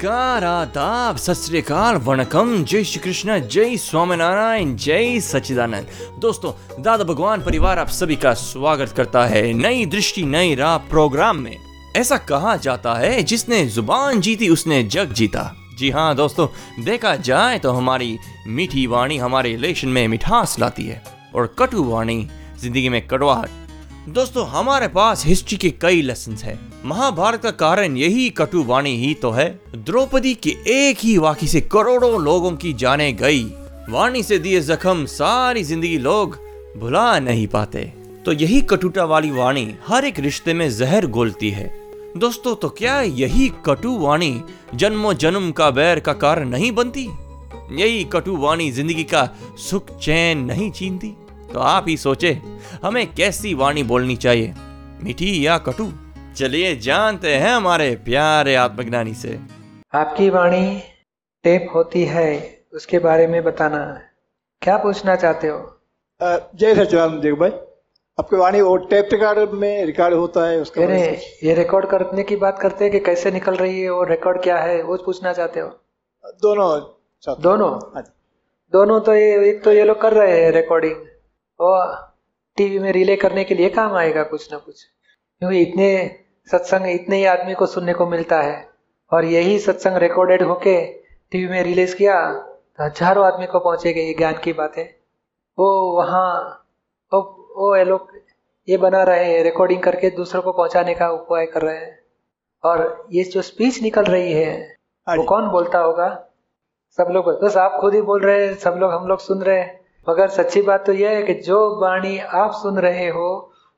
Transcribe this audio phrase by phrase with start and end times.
[0.00, 1.70] नमस्कार आदाब सत
[2.04, 5.86] वणकम। जय श्री कृष्ण जय स्वामीनारायण, जय सच्चिदानंद।
[6.18, 6.52] दोस्तों,
[6.82, 11.56] दादा भगवान परिवार आप सभी का स्वागत करता है नई दृष्टि, नई राह प्रोग्राम में।
[11.96, 16.48] ऐसा कहा जाता है, जिसने ज़ुबान जीती, उसने जग जीता। जी हाँ दोस्तों,
[16.84, 21.02] देखा जाए तो हमारी मीठी वाणी हमारे रिलेशन में मिठास लाती है।
[21.34, 22.26] और कटु वाणी
[22.60, 23.59] ज़िंदगी में कड़वाहट
[24.08, 29.12] दोस्तों, हमारे पास हिस्ट्री के कई लेसन है। महाभारत का कारण यही कटु वाणी ही
[29.14, 33.42] तो है। द्रौपदी के एक ही वाक्य से करोड़ों लोगों की जाने गई।
[33.88, 36.38] वाणी से दिए जख्म सारी ज़िंदगी लोग
[36.76, 37.82] भुला नहीं पाते।
[38.24, 41.72] तो यही कटुता वाली वाणी हर एक रिश्ते में जहर गोलती है।
[42.16, 44.40] दोस्तों तो क्या यही कटु वाणी
[44.74, 47.08] जन्मों जन्म का बैर का कारण नहीं बनती?
[47.72, 49.28] यही कटु वाणी ज़िंदगी का
[49.60, 51.16] सुख चैन नहीं छीनती?
[51.52, 52.32] तो आप ही सोचे
[52.84, 54.54] हमें कैसी वाणी बोलनी चाहिए?
[55.04, 55.92] मीठी या कटु?
[56.36, 59.38] चलिए जानते हैं हमारे प्यारे आत्मज्ञानी से।
[59.94, 60.82] आपकी वाणी
[61.44, 62.28] टेप होती है
[62.74, 64.10] उसके बारे में बताना है।
[64.62, 65.58] क्या पूछना चाहते हो?
[66.22, 67.50] जय सचिदानंद जी भाई।
[68.18, 71.02] आपकी वाणी वो टेप रिकॉर्ड में रिकॉर्ड होता है उसका अरे
[71.44, 74.56] ये रिकॉर्ड करने की बात करते हैं कि कैसे निकल रही है और रिकॉर्ड क्या
[74.58, 75.68] है वो पूछना चाहते हो?
[76.42, 76.70] दोनों
[77.42, 77.70] दोनों?
[77.94, 78.02] हाँ
[78.72, 80.94] दोनों तो ये एक तो ये लोग कर रहे हैं रिकॉर्डिंग
[81.60, 81.94] और
[82.58, 85.88] टीवी में रिले करने के लिए काम आएगा कुछ ना कुछ। क्योंकि इतने
[86.48, 88.68] सत्संग इतने ही आदमी को सुनने को मिलता है।
[89.12, 90.80] और यही सत्संग रिकॉर्डेड होके
[91.32, 94.84] टीवी में रिलीज़ किया तो हज़ारों आदमी को पहुंचेगी ये ज्ञान की बातें
[95.58, 96.28] वो वहाँ
[97.12, 97.20] वो
[97.56, 98.08] वो ये लोग
[98.68, 101.98] ये बना रहे हैं रिकॉर्डिंग करके दूसरों को पहुँचाने का उपाय कर रहे हैं।
[102.64, 104.52] और ये जो स्पीच निकल रही है
[105.06, 106.08] हाँ वो कौन बोलता होगा?
[106.98, 109.60] सब लोग बस आप खुद ही बोल रहे हैं सब लोग हम लोग सुन रहे
[109.60, 113.28] हैं। मगर सच्ची बात तो यह है कि जो वाणी आप सुन रहे हो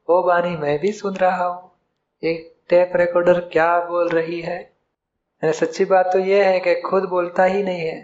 [0.09, 1.71] वो वाणी मैं भी सुन रहा हूँ।
[2.23, 4.73] एक टेप रिकॉर्डर क्या बोल रही है?
[5.43, 7.97] सच्ची बात तो यह है कि खुद बोलता ही नहीं है।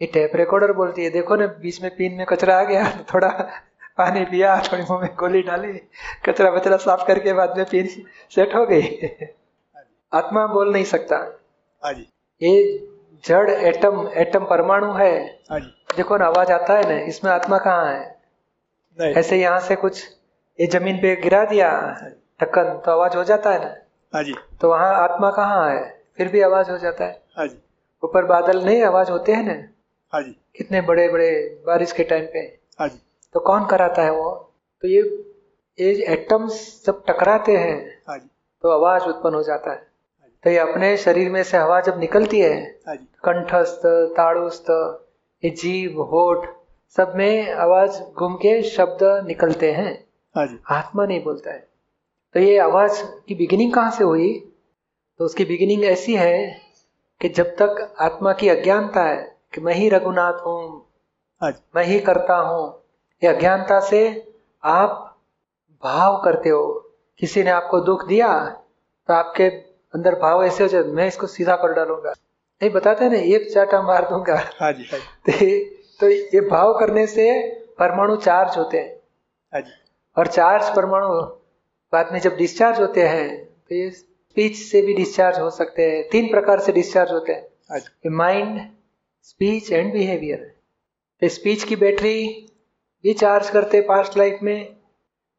[0.00, 3.28] ये टेप रिकॉर्डर बोलती है। देखो ना बीच में पीन में कचरा आ गया थोड़ा
[3.98, 5.72] पानी पिया थोड़ी मुँह में गोली डाली
[6.24, 7.86] कचरा वचरा साफ़ करके बाद में पीन
[8.30, 8.82] सेट हो गई।
[10.12, 11.16] आत्मा बोल नहीं सकता।
[11.82, 11.92] हाँ
[12.42, 12.88] ये
[13.24, 15.60] जड़ एटम एटम परमाणु है। हाँ
[15.96, 19.12] देखो ना आवाज़ आता है ना इसमें आत्मा कहाँ है?
[19.12, 20.02] ऐसे यहाँ से कुछ
[20.58, 21.70] ये ज़मीन पे गिरा दिया
[22.42, 23.74] ढक्कन तो आवाज़ हो जाता है ना?
[24.12, 25.82] हाँ जी। तो वहाँ आत्मा कहाँ है?
[26.16, 27.56] फिर भी आवाज़ हो जाता है। हाँ जी।
[28.02, 29.54] ऊपर बादल नहीं आवाज़ होते हैं ना?
[30.12, 31.30] हाँ जी। कितने बड़े बड़े
[31.66, 32.38] बारिश के टाइम पे।
[32.80, 33.00] हाँ जी।
[33.34, 34.30] तो कौन कराता है वो?
[34.82, 35.00] तो ये
[35.78, 38.20] ये एटम्स जब टकराते हैं
[38.64, 39.82] तो आवाज़ उत्पन्न हो जाता है।
[40.44, 42.56] तो ये अपने शरीर में से हवा जब निकलती है
[43.24, 44.70] कंठस्थ ताड़ुस्थ
[45.50, 46.46] जीव होठ
[46.96, 49.92] सब में आवाज़ घूम के शब्द निकलते हैं।
[50.34, 51.58] हाँ आत्मा नहीं बोलता है।
[52.34, 54.32] तो ये आवाज़ की बिगिनिंग कहाँ से हुई?
[55.20, 56.60] तो उसकी बिगिनिंग ऐसी है
[57.20, 59.22] कि जब तक आत्मा की अज्ञानता है
[59.54, 60.62] कि मैं ही रघुनाथ हूँ
[61.40, 62.66] हाँ मैं ही करता हूँ
[63.22, 64.02] ये अज्ञानता से
[64.62, 65.00] आप
[65.82, 66.64] भाव करते हो।
[67.20, 68.28] किसी ने आपको दुख दिया
[69.08, 69.44] तो आपके
[69.94, 72.12] अंदर भाव ऐसे हो जाए मैं इसको सीधा कर डालूँगा।
[72.62, 75.60] नहीं बताते ना एक चाटा मार दूँगा। हाँ जी हाँ जी।
[76.00, 77.48] तो ये- तो भाव करने से
[77.78, 78.96] परमाणु चार्ज होते हैं।
[79.52, 79.72] हाँ जी।
[80.16, 81.08] और चार्ज परमाणु
[81.92, 86.08] बाद में जब डिस्चार्ज होते हैं तो ये स्पीच से भी डिस्चार्ज हो सकते हैं
[86.08, 87.48] तीन प्रकार से डिस्चार्ज होते हैं।
[88.10, 88.60] माइंड
[89.22, 90.54] स्पीच एंड बिहेवियर
[91.20, 92.46] तो स्पीच की बैटरी
[93.02, 94.76] भी चार्ज करते हैं पास्ट लाइफ में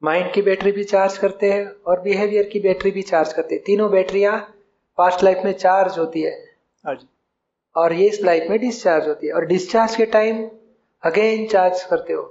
[0.03, 3.63] माइंड की बैटरी भी चार्ज करते हैं और बिहेवियर की बैटरी भी चार्ज करते हैं।
[3.63, 4.55] तीनों बैटरियाँ
[4.97, 6.54] पास्ट लाइफ में चार्ज होती है।
[7.75, 10.47] और ये इस लाइफ में डिस्चार्ज होती है। और डिस्चार्ज के टाइम
[11.03, 12.21] अगेन चार्ज करते हो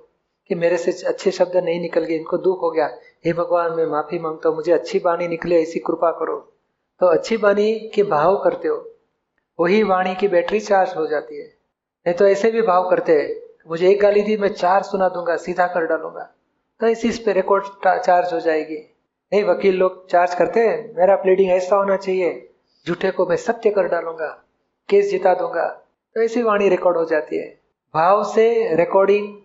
[0.51, 2.87] कि मेरे से अच्छे शब्द नहीं निकल गए, इनको दुख हो गया।
[3.27, 6.37] हे भगवान, मैं माफ़ी माँगता हूँ, मुझे अच्छी वाणी निकले ऐसी कृपा करो।
[7.01, 8.77] तो अच्छी वाणी के भाव करते हो,
[9.59, 13.29] वही वाणी की बैटरी चार्ज हो जाती है। नहीं तो ऐसे भी भाव करते हैं,
[13.69, 16.31] मुझे एक गाली दी, मैं चार सुना दूँगा, सीधा कर डालूँगा।
[16.81, 18.77] तो इसी इस पे रिकॉर्ड चार्ज हो जाएगी।
[19.33, 22.49] नहीं, वकील लोग चार्ज करते हैं, मेरा प्लीडिंग ऐसा होना चाहिए,
[22.87, 24.44] झूठे को मैं सत्य कर डालूँगा।
[24.89, 25.67] केस जिता दूँगा।
[26.17, 27.49] तो ऐसी वाणी रिकॉर्ड हो जाती है।
[27.95, 29.37] भाव से रिकॉर्डिंग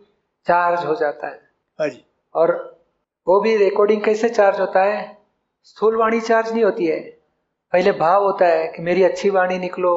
[0.47, 1.41] चार्ज हो जाता है।
[1.80, 2.06] हाँ जी।
[2.36, 2.80] और
[3.27, 5.18] वो भी रिकॉर्डिंग कैसे चार्ज होता है?
[5.63, 7.00] स्थूल वाणी चार्ज नहीं होती है।
[7.74, 9.94] पहले भाव होता है कि मेरी अच्छी वाणी निकलो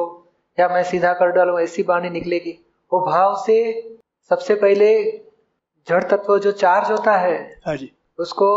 [0.59, 2.59] या मैं सीधा कर डालू ऐसी वाणी निकलेगी।
[2.91, 3.57] वो भाव से
[4.31, 4.89] सबसे पहले
[5.87, 8.49] जड़ तत्व जो चार्ज होता है हाँ जी। उसको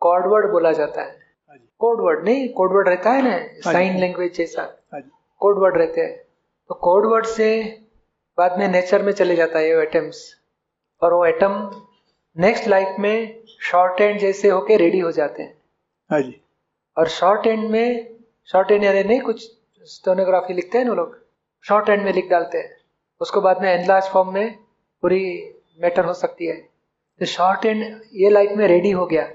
[0.00, 1.18] कॉर्डवर्ड बोला जाता है।
[1.50, 4.77] हाँ कोडवर्ड नहीं कोडवर्ड रहता है ना साइन लैंग्वेज जैसा।
[5.42, 6.16] हाँ जी कोडवर्ड रहते हैं।
[6.68, 7.78] तो कोडवर्ड से
[8.38, 10.36] बाद में नेचर में चले जाता है वो एटम्स
[11.02, 11.70] और वो एटम
[12.36, 15.54] नेक्स्ट लाइफ में शॉर्ट एंड जैसे होके रेडी हो जाते हैं।
[16.10, 16.40] हाँ जी।
[16.98, 19.50] और शॉर्ट एंड में शॉर्ट एंड यानी नहीं कुछ
[19.82, 21.18] स्टोनोग्राफी लिखते हैं ना लोग?
[21.62, 22.76] शॉर्ट एंड में लिख डालते हैं।
[23.20, 24.58] उसको बाद में एनलार्ज फॉर्म में
[25.02, 26.56] पूरी मैटर हो सकती है।
[27.20, 29.28] तो शॉर्ट एंड ये लाइफ में रेडी हो गया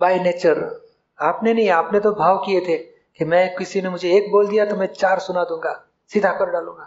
[0.00, 0.84] बाय नेचर
[1.20, 4.64] आपने नहीं आपने तो भाव किए थे। कि मैं किसी ने मुझे एक बोल दिया
[4.64, 5.72] तो मैं चार सुना दूँगा
[6.10, 6.84] सीधा कर डालूँगा।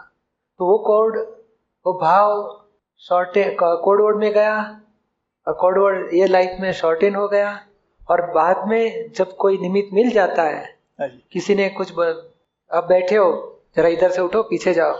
[0.60, 1.16] तो वो कोड
[1.86, 2.64] वो भाव
[3.00, 3.32] शॉर्ट
[3.84, 4.56] कोड वर्ड में गया
[5.46, 7.58] और कोड वर्ड ये लाइफ में शॉर्टेन हो गया
[8.10, 10.64] और बाद में जब कोई निमित्त मिल जाता है
[11.00, 11.92] हाँ किसी ने कुछ.
[12.70, 13.30] अब बैठे हो
[13.76, 14.92] जरा इधर से उठो पीछे जाओ।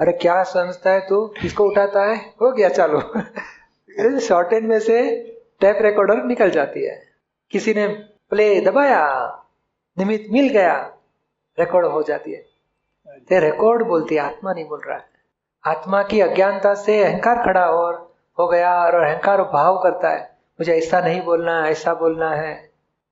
[0.00, 1.26] अरे क्या समझता है तू?
[1.40, 2.16] किसको उठाता है?
[2.42, 3.00] हो गया चालू।
[4.20, 4.98] शॉर्ट एंड में से
[5.60, 7.02] टैप रिकॉर्डर निकल जाती है।
[7.50, 7.86] किसी ने
[8.30, 9.02] प्ले दबाया
[9.98, 10.96] निमित्त मिल गया
[11.60, 12.44] रिकॉर्ड हो जाती है।
[13.28, 15.04] ते रिकॉर्ड बोलती है, आत्मा नहीं बोल रहा है।
[15.66, 20.78] आत्मा की अज्ञानता से अहंकार खड़ा और हो गया और अहंकार भाव करता है। मुझे
[20.78, 22.70] ऐसा नहीं बोलना है ऐसा बोलना है।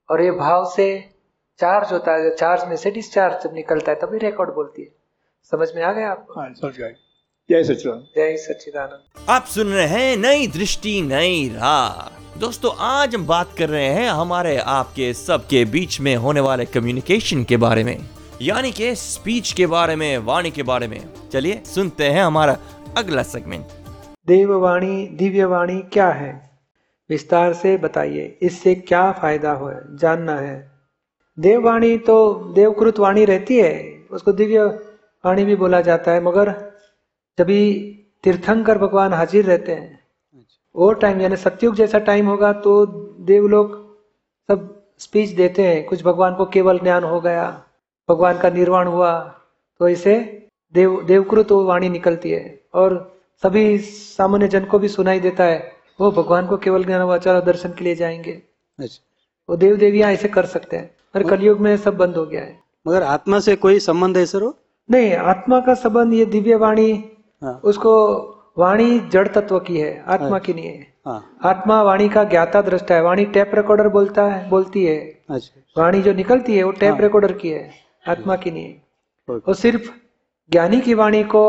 [0.09, 1.09] और ये भाव से
[1.59, 4.89] चार्ज होता है चार्ज में से डिस्चार्ज जब निकलता है, तभी रिकॉर्ड बोलती है।
[5.51, 6.39] समझ में आ गया आपको?
[6.39, 6.49] हाँ
[7.49, 13.25] जय सचिदानंद जय सच्चिदानंद। आप सुन रहे हैं नई दृष्टि नई राह। दोस्तों आज हम
[13.27, 17.97] बात कर रहे हैं हमारे आपके सबके बीच में होने वाले कम्युनिकेशन के बारे में
[18.41, 20.99] यानी कि स्पीच के बारे में वाणी के बारे में।
[21.33, 22.57] चलिए सुनते हैं हमारा
[22.97, 23.65] अगला सेगमेंट
[24.27, 26.33] देववाणी दिव्यवाणी क्या है?
[27.09, 29.71] विस्तार से बताइए इससे क्या फ़ायदा हो
[30.01, 30.59] जानना है।
[31.37, 33.75] देववाणी तो देवकृत वाणी रहती है
[34.11, 34.65] उसको दिव्य
[35.23, 36.53] वाणी भी बोला जाता है मगर
[37.37, 37.47] जब
[38.23, 39.99] तीर्थंकर भगवान हाजिर रहते हैं।
[40.75, 42.85] वो टाइम यानी सत्युग जैसा टाइम होगा तो
[43.25, 43.73] देव लोग
[44.49, 47.45] सब स्पीच देते हैं। कुछ भगवान को केवल ज्ञान हो गया
[48.09, 49.11] भगवान का निर्वाण हुआ
[49.79, 50.15] तो ऐसे
[50.75, 56.11] देव देवकृत वाणी निकलती है। और सभी सामान्य जन को भी सुनाई देता है वो
[56.11, 58.31] भगवान को केवल ज्ञान हुआ चलो दर्शन के लिए जाएँगे।
[58.79, 59.01] अच्छा।
[59.49, 62.59] वो देव देवियाँ ऐसे कर सकते हैं पर कलयुग में सब बंद हो गया है।
[62.85, 64.51] मगर आत्मा से कोई संबंध है सर?
[64.89, 66.93] नहीं आत्मा का संबंध ये दिव्य वाणी
[67.41, 67.93] हाँ। उसको
[68.57, 72.95] वाणी जड़ तत्व की है आत्मा की नहीं है। हाँ। आत्मा वाणी का ज्ञाता दृष्टा
[72.95, 74.97] है वाणी टेप रिकॉर्डर बोलता है बोलती है।
[75.29, 77.69] अच्छा वाणी जो निकलती है वो टेप हाँ। रिकॉर्डर की है
[78.05, 79.89] आत्मा की नहीं है। वो सिर्फ़
[80.51, 81.43] ज्ञानी की वाणी को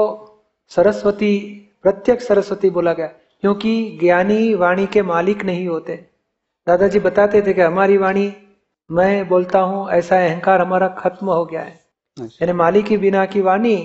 [0.70, 1.38] सरस्वती
[1.82, 5.94] प्रत्यक्ष सरस्वती बोला गया क्योंकि ज्ञानी वाणी के मालिक नहीं होते।
[6.66, 8.32] दादाजी बताते थे कि हमारी वाणी
[8.90, 11.78] मैं बोलता हूँ ऐसा अहंकार हमारा खत्म हो गया है।
[12.16, 13.76] अच्छा। यानी मालिक की बिना की वाणी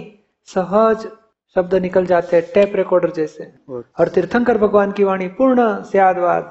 [0.48, 1.08] सहज
[1.56, 3.52] शब्द निकल जाते हैं टेप रिकॉर्डर जैसे।
[4.00, 6.44] और तीर्थंकर भगवान की वाणी पूर्ण स्यादवाद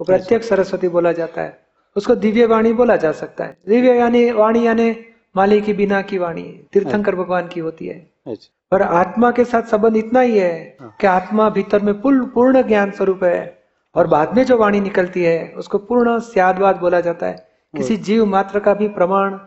[0.00, 1.58] वो प्रत्यक्ष सरस्वती बोला जाता है।
[1.96, 4.90] उसको दिव्य वाणी बोला जा सकता है। दिव्य यानी वाणी यानी
[5.36, 6.42] माली की बिना की वाणी
[6.72, 10.96] तीर्थंकर भगवान की होती है। अच्छा। पर आत्मा के साथ संबंध इतना ही है हाँ।
[11.00, 13.64] कि आत्मा भीतर में पूर्ण पूर्ण ज्ञान स्वरूप है
[13.94, 18.24] और बाद में जो वाणी निकलती है उसको पूर्ण स्यादवाद बोला जाता है। किसी जीव
[18.26, 19.38] मात्र का भी प्रमाण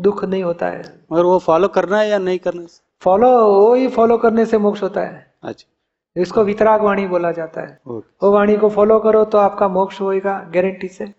[0.00, 0.82] दुख नहीं होता है।
[1.12, 2.68] मगर वो फॉलो करना है या नहीं करना है?
[3.02, 7.60] फॉलो वो ही फॉलो करने से मोक्ष होता है। अच्छा। इसको वितराग वाणी बोला जाता
[7.60, 11.12] है। वो वाणी को फॉलो करो तो आपका मोक्ष होएगा गारंटी से।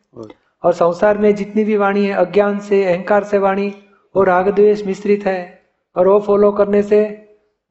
[0.64, 3.68] और संसार में जितनी भी वाणी है अज्ञान से अहंकार से वाणी
[4.16, 5.62] वो राग द्वेष मिश्रित है।
[5.96, 7.00] और वो फॉलो करने से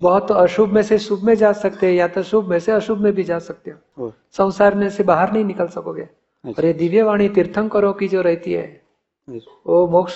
[0.01, 2.73] बहुत तो अशुभ में से शुभ में जा सकते हैं या तो शुभ में से
[2.73, 6.67] अशुभ में भी जा सकते हो। संसार में से बाहर नहीं निकल सकोगे। और अच्छा
[6.67, 10.15] ये दिव्य वाणी तीर्थंकरों की जो रहती है अच्छा। वो मोक्ष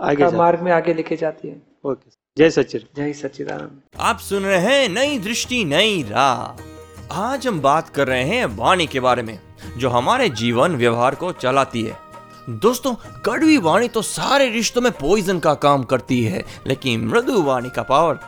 [0.00, 4.58] आगे मार्ग में आगे लेके जाती है। ओके। जय सचिन। जय सच्चिदानंद आप सुन रहे
[4.58, 9.38] हैं नई दृष्टि, नई राह। आज हम बात कर रहे हैं वाणी के बारे में,
[9.78, 11.96] जो हमारे जीवन व्यवहार को चलाती है।
[12.58, 12.94] दोस्तों,
[13.26, 17.82] कड़वी वाणी तो सारे रिश्तों में पॉइजन का काम करती है, लेकिन मृदु वाणी का
[17.82, 18.20] पावर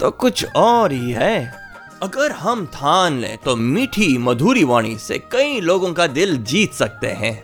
[0.00, 1.54] तो कुछ और ही है।
[2.02, 7.12] अगर हम ठान लें तो मीठी, मधुरी वाणी से कई लोगों का दिल जीत सकते
[7.14, 7.34] हैं।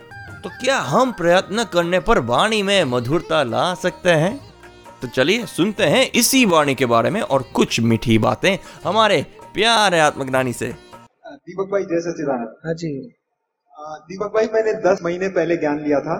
[0.43, 4.50] तो क्या हम प्रयत्न करने पर वाणी में मधुरता ला सकते हैं?
[5.01, 9.21] तो चलिए सुनते हैं इसी वाणी के बारे में और कुछ मीठी बातें हमारे
[9.53, 12.89] प्यारे आत्मज्ञानी से। दीपक भाई जय सच्चिदानंद। हाँ जी।
[14.07, 16.17] दीपक भाई मैंने दस महीने पहले ज्ञान लिया था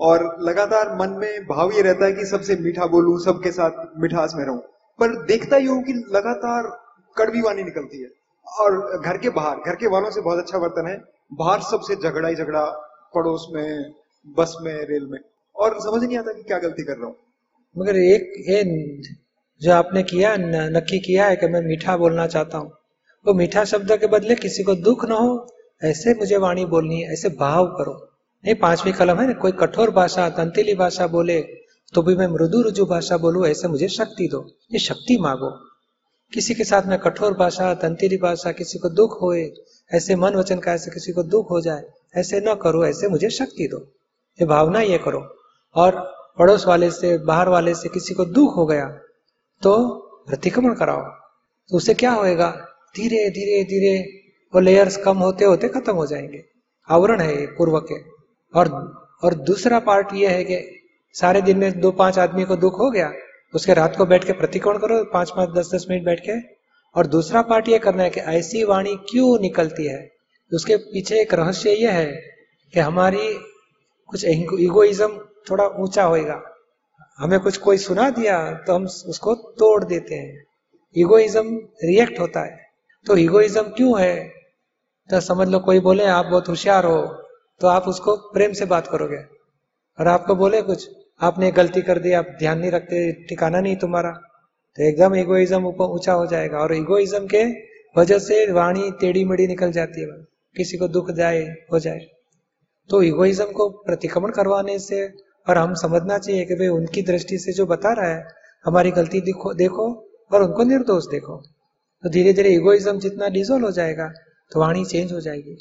[0.00, 4.34] और लगातार मन में भाव ये रहता है कि सबसे मीठा बोलूँ सबके साथ मिठास
[4.36, 4.58] में रहूँ।
[4.98, 6.70] पर देखता ही हूँ कि लगातार
[7.16, 8.08] कड़वी वाणी निकलती है
[8.46, 10.96] और घर के बाहर घर के वालों से बहुत अच्छा वर्तन है।
[11.32, 12.64] बाहर सबसे झगड़ा ही झगड़ा
[13.14, 13.92] पड़ोस में
[14.36, 15.18] बस में रेल में।
[15.56, 17.16] और समझ नहीं आता कि क्या गलती कर रहा हूँ।
[17.76, 18.62] मगर एक ये
[19.60, 23.64] जो आपने किया नक्की किया है कि मैं मीठा बोलना चाहता हूँ, वो तो मीठा
[23.64, 25.46] शब्द के बदले किसी को दुख न हो,
[25.82, 27.94] ऐसे मुझे वाणी बोलनी है, ऐसे भाव करो।
[28.44, 31.40] नहीं, पांचवी कलम है ना, कोई कठोर भाषा, तंतीली भाषा बोले
[31.92, 35.50] तो भी मैं मृदु रुजु भाषा बोलूँ, ऐसे मुझे शक्ति दो, ये शक्ति मांगो।
[36.32, 39.50] किसी के साथ में कठोर भाषा, तंतीली भाषा किसी को दुख होए,
[39.90, 41.82] ऐसे मन वचन का ऐसे किसी को दुख हो जाए,
[42.14, 43.78] ऐसे न करो, ऐसे मुझे शक्ति दो।
[44.38, 45.20] ये भावना ये करो।
[45.74, 46.00] और
[46.38, 48.86] पड़ोस वाले से, बाहर वाले से किसी को दुख हो गया
[49.62, 49.98] तो
[50.28, 51.02] प्रतिक्रमण कराओ।
[51.68, 52.50] तो उससे क्या होएगा?
[52.96, 54.20] धीरे धीरे धीरे
[54.54, 56.44] वो लेयर्स कम होते होते खत्म हो जाएँगे।
[56.88, 58.00] आवरण है ये पूर्व के।
[58.58, 58.68] और
[59.24, 60.78] और दूसरा पार्ट ये है कि
[61.12, 63.12] सारे दिन में दो, पाँच आदमी को दुख हो गया,
[63.54, 66.40] उसके रात को बैठ के प्रतिकोण करो, पाँच पाँच, दस दस मिनट बैठ के।
[66.96, 70.12] और दूसरा पार्ट ये करना है कि ऐसी वाणी क्यों निकलती है?
[70.54, 72.12] उसके पीछे एक रहस्य यह है
[72.74, 73.34] कि हमारी
[74.06, 75.08] कुछ इगोइज्म
[75.50, 76.42] थोड़ा ऊँचा होएगा।
[77.18, 80.44] हमें कुछ कोई सुना दिया तो हम उसको तोड़ देते हैं।
[80.96, 82.66] इगोइज्म रिएक्ट होता है।
[83.06, 84.28] तो इगोइज्म क्यों है?
[85.10, 87.06] तो समझ लो कोई बोले, आप बहुत होशियार हो।
[87.60, 89.24] तो आप उसको प्रेम से बात करोगे।
[90.00, 94.10] और आपको बोले कुछ, आपने गलती कर दी, आप ध्यान नहीं रखते, ठिकाना नहीं तुम्हारा।
[94.76, 97.44] तो एकदम इगोइज्म ऊपर ऊँचा हो जाएगा। और इगोइज्म के
[98.00, 100.06] वजह से वाणी टेढ़ी मेढ़ी निकल जाती है।
[100.56, 102.00] किसी को दुख जाए, हो जाए।
[102.90, 105.12] तो इगोइज्म को प्रतिक्रमण करवाने से
[105.46, 108.26] और हम समझना चाहिए कि भाई उनकी दृष्टि से जो बता रहा है
[108.64, 109.86] हमारी गलती देखो देखो
[110.32, 111.36] और उनको निर्दोष देखो।
[112.04, 114.06] तो धीरे धीरे इगोइज्म जितना डिजोल्व हो जाएगा
[114.52, 115.56] तो वाणी चेंज हो जाएगी।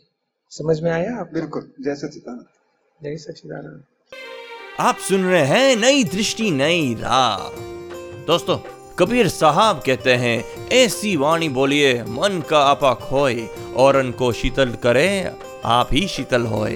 [0.52, 1.30] समझ में आया आप?
[1.34, 2.46] बिल्कुल जय सचिदानंद
[3.02, 3.84] जय सचिदानंद
[4.80, 7.50] आप सुन रहे हैं नई दृष्टि नई राह।
[8.28, 8.58] दोस्तों
[9.00, 13.48] कबीर साहब कहते हैं ऐसी वाणी बोलिए मन का आपा खोए
[13.78, 15.08] और को शीतल करे
[15.66, 16.76] आप ही शीतल होए।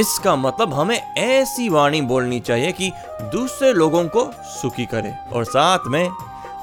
[0.00, 5.78] इसका मतलब हमें ऐसी वाणी बोलनी चाहिए कि दूसरे लोगों को सुखी करे और साथ
[5.86, 6.10] में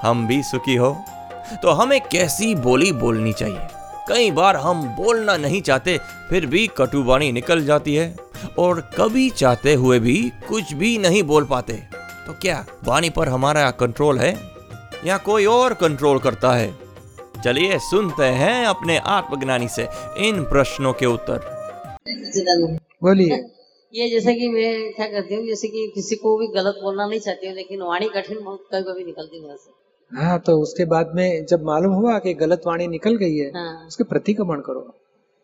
[0.02, 0.98] हम भी सुखी हो।
[1.64, 3.60] तो हमें कैसी बोली बोलनी चाहिए?
[4.10, 8.16] कई बार हम बोलना नहीं चाहते, फिर भी कटुवाणी निकल जाती है
[8.60, 11.74] और कभी चाहते हुए भी कुछ भी नहीं बोल पाते।
[12.28, 14.38] तो क्या वाणी पर हमारा कंट्रोल है?
[15.06, 16.76] या कोई और कंट्रोल करता है?
[17.44, 21.62] चलिए सुनते हैं अपने आत्मज्ञानी से इन प्रश्नों के उत्तर।
[23.02, 23.40] बोलिए।
[23.94, 27.20] ये जैसे कि मैं क्या करती हूँ जैसे कि किसी को भी गलत बोलना नहीं
[27.20, 29.56] चाहती हूँ लेकिन वाणी कठिन कभी कभी निकलती है
[30.12, 33.88] हाँ तो उसके बाद में जब मालूम हुआ कि गलत वाणी निकल गई है हाँ।
[33.88, 34.82] उसके प्रतिक्रमण करो।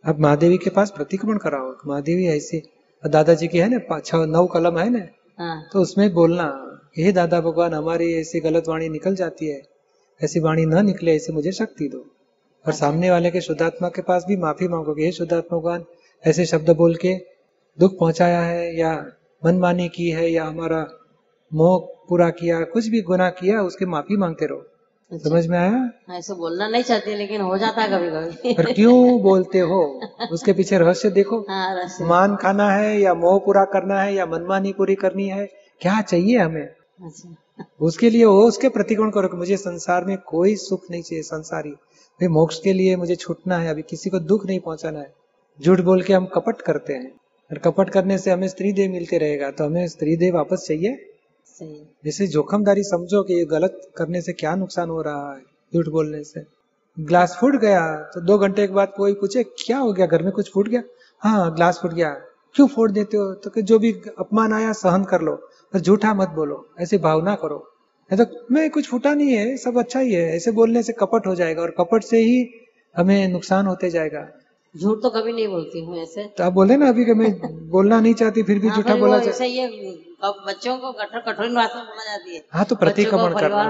[0.03, 2.61] अब महादेवी के पास प्रतिक्रमण कराओ। महादेवी ऐसी
[3.03, 5.05] दादाजी की है ना पाँच छह नौ कलम है ना
[5.39, 6.47] हाँ। तो उसमें बोलना
[6.97, 9.61] हे दादा भगवान हमारी ऐसी गलत वाणी निकल जाती है
[10.21, 12.05] ऐसी वाणी न निकले ऐसे मुझे शक्ति दो।
[12.65, 15.85] और सामने वाले के शुद्धात्मा के पास भी माफ़ी मांगोगे हे शुद्धात्मा भगवान
[16.23, 17.13] ऐसे शब्द बोल के
[17.79, 19.05] दुख पहुँचाया है या
[19.45, 20.87] मनमानी की है या हमारा
[21.53, 21.77] मोह
[22.09, 24.57] पूरा किया कुछ भी गुना किया उसके माफ़ी मांगते रहो।
[25.11, 25.91] अच्छा। समझ में आया?
[26.17, 30.01] ऐसे बोलना नहीं चाहती लेकिन हो जाता है कभी कभी पर क्यों बोलते हो?
[30.31, 34.73] उसके पीछे रहस्य देखो। हाँ मान खाना है या मोह पूरा करना है या मनमानी
[34.73, 35.45] पूरी करनी है
[35.81, 36.67] क्या चाहिए हमें?
[37.05, 37.35] अच्छा।
[37.81, 41.71] उसके लिए वो उसके प्रतिकोण करो कि मुझे संसार में कोई सुख नहीं चाहिए संसारी।
[41.71, 45.13] भाई मोक्ष के लिए मुझे छूटना है अभी किसी को दुख नहीं पहुंचाना है।
[45.61, 47.11] झूठ बोल के हम कपट करते हैं।
[47.51, 50.95] और कपट करने से हमें स्त्री देह मिलते रहेगा तो हमें स्त्री देह वापस चाहिए?
[51.47, 55.41] सही। जैसे जोखमदारी समझो कि ये गलत करने से क्या नुकसान हो रहा है
[55.73, 56.45] झूठ बोलने से।
[56.97, 57.81] ग्लास फूट गया
[58.13, 60.05] तो दो घंटे के बाद कोई पूछे क्या हो गया?
[60.05, 60.81] घर में कुछ फूट गया?
[61.21, 62.09] हाँ ग्लास फूट गया।
[62.55, 63.33] क्यों फोड़ देते हो?
[63.33, 65.35] तो कि जो भी अपमान आया सहन कर लो
[65.73, 67.57] पर झूठा मत बोलो ऐसी भावना करो।
[68.11, 71.35] तो मैं कुछ फूटा नहीं है सब अच्छा ही है। ऐसे बोलने से कपट हो
[71.35, 72.37] जाएगा और कपट से ही
[72.95, 74.27] हमें नुकसान होते जाएगा।
[74.75, 77.31] झूठ तो कभी नहीं बोलती हूँ ऐसे। तो आप बोले ना अभी कि मैं
[77.69, 79.67] बोलना नहीं चाहती फिर भी हाँ, झूठा बोला ऐसे ये
[80.23, 83.63] बच्चों को कठोर कठोर भाषा बोला जाती है। हाँ तो प्रतिक्रमण करना।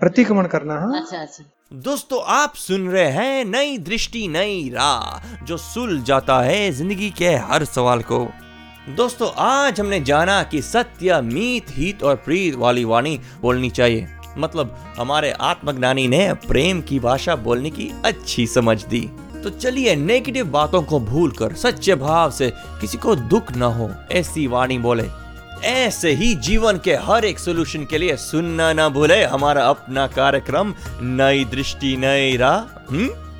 [0.00, 1.44] प्रतिक्रमण करना हाँ। अच्छा अच्छा।
[1.82, 7.34] दोस्तों आप सुन रहे हैं नई दृष्टि नई राह जो सुल जाता है ज़िंदगी के
[7.44, 8.26] हर सवाल को।
[8.96, 14.06] दोस्तों आज हमने जाना कि सत्य मीत हित और प्रीत वाली वाणी बोलनी चाहिए।
[14.38, 19.08] मतलब हमारे आत्मज्ञानी ने प्रेम की भाषा बोलने की अच्छी समझ दी।
[19.46, 22.50] तो चलिए नेगेटिव बातों को भूलकर, सच्चे भाव से
[22.80, 25.04] किसी को दुख न हो, ऐसी वाणी बोले।
[25.64, 30.74] ऐसे ही जीवन के हर एक सोल्यूशन के लिए सुनना ना भूले, हमारा अपना कार्यक्रम,
[31.02, 32.74] नई दृष्टि, नई राह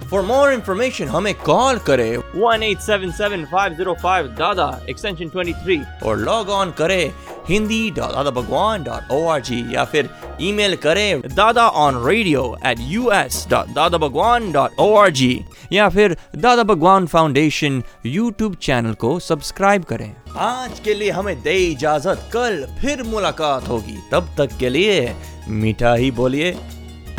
[0.08, 5.28] फॉर मोर इंफॉर्मेशन हमें कॉल करें। One eight seven seven five zero five Dada extension
[5.28, 7.12] twenty three और लॉग ऑन करें।
[7.49, 10.09] Hindi dot Dada Bhagwan dot O R G या फिर
[10.43, 15.45] ईमेल करें Dada on radio at U S dot Dada Bhagwan dot O R G
[15.73, 21.57] या फिर Dada Bhagwan Foundation YouTube channel को subscribe करें। आज के लिए हमें दे
[21.65, 25.15] इजाज़त, कल फिर मुलाकात होगी। तब तक के लिए
[25.49, 26.53] मीठा ही बोलिए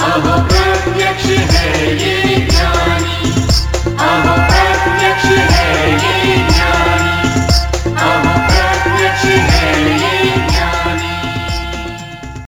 [0.02, 0.22] अब
[1.52, 3.38] है ये ज्ञानी।